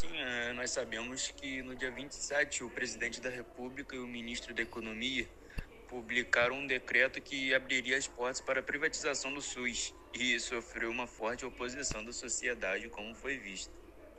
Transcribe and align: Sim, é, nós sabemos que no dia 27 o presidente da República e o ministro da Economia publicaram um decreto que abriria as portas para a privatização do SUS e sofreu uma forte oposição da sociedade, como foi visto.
Sim, 0.00 0.16
é, 0.16 0.54
nós 0.54 0.70
sabemos 0.70 1.30
que 1.30 1.60
no 1.60 1.76
dia 1.76 1.90
27 1.90 2.64
o 2.64 2.70
presidente 2.70 3.20
da 3.20 3.28
República 3.28 3.94
e 3.94 3.98
o 3.98 4.06
ministro 4.06 4.54
da 4.54 4.62
Economia 4.62 5.28
publicaram 5.90 6.56
um 6.56 6.66
decreto 6.66 7.20
que 7.20 7.52
abriria 7.52 7.98
as 7.98 8.08
portas 8.08 8.40
para 8.40 8.60
a 8.60 8.62
privatização 8.62 9.30
do 9.34 9.42
SUS 9.42 9.92
e 10.14 10.40
sofreu 10.40 10.90
uma 10.90 11.06
forte 11.06 11.44
oposição 11.44 12.02
da 12.02 12.14
sociedade, 12.14 12.88
como 12.88 13.14
foi 13.14 13.36
visto. 13.36 13.74